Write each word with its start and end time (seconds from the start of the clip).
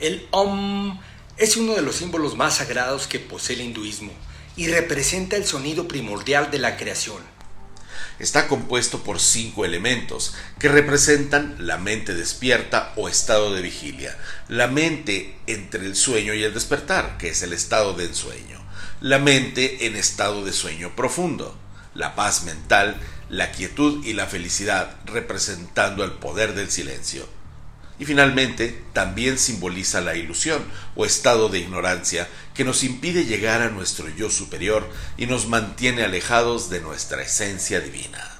El 0.00 0.26
Om 0.32 0.98
es 1.36 1.56
uno 1.56 1.74
de 1.74 1.82
los 1.82 1.96
símbolos 1.96 2.36
más 2.36 2.56
sagrados 2.56 3.06
que 3.06 3.20
posee 3.20 3.54
el 3.54 3.62
hinduismo 3.62 4.12
y 4.56 4.66
representa 4.66 5.36
el 5.36 5.46
sonido 5.46 5.86
primordial 5.86 6.50
de 6.50 6.58
la 6.58 6.76
creación. 6.76 7.22
Está 8.18 8.48
compuesto 8.48 9.04
por 9.04 9.20
cinco 9.20 9.64
elementos 9.64 10.34
que 10.58 10.68
representan 10.68 11.54
la 11.58 11.78
mente 11.78 12.14
despierta 12.14 12.92
o 12.96 13.08
estado 13.08 13.54
de 13.54 13.62
vigilia, 13.62 14.18
la 14.48 14.66
mente 14.66 15.36
entre 15.46 15.86
el 15.86 15.94
sueño 15.94 16.34
y 16.34 16.42
el 16.42 16.54
despertar, 16.54 17.16
que 17.16 17.28
es 17.28 17.42
el 17.42 17.52
estado 17.52 17.94
de 17.94 18.06
ensueño, 18.06 18.60
la 19.00 19.20
mente 19.20 19.86
en 19.86 19.94
estado 19.94 20.44
de 20.44 20.52
sueño 20.52 20.96
profundo, 20.96 21.56
la 21.94 22.16
paz 22.16 22.42
mental, 22.42 22.96
la 23.28 23.52
quietud 23.52 24.04
y 24.04 24.12
la 24.12 24.26
felicidad, 24.26 24.96
representando 25.06 26.02
el 26.04 26.12
poder 26.12 26.54
del 26.54 26.70
silencio. 26.70 27.28
Y 27.98 28.04
finalmente, 28.04 28.82
también 28.92 29.38
simboliza 29.38 30.00
la 30.00 30.16
ilusión 30.16 30.64
o 30.96 31.04
estado 31.04 31.48
de 31.48 31.60
ignorancia 31.60 32.28
que 32.54 32.64
nos 32.64 32.82
impide 32.82 33.24
llegar 33.24 33.62
a 33.62 33.70
nuestro 33.70 34.08
yo 34.08 34.30
superior 34.30 34.88
y 35.16 35.26
nos 35.26 35.46
mantiene 35.46 36.02
alejados 36.02 36.70
de 36.70 36.80
nuestra 36.80 37.22
esencia 37.22 37.80
divina. 37.80 38.33